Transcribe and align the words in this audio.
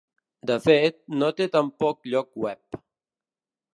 De 0.51 0.55
fet, 0.63 0.97
no 1.23 1.29
té 1.41 1.47
tampoc 1.57 2.11
lloc 2.15 2.33
web. 2.47 2.81